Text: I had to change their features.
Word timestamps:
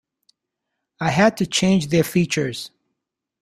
I 0.99 1.11
had 1.11 1.37
to 1.37 1.45
change 1.45 1.89
their 1.89 2.03
features. 2.03 2.71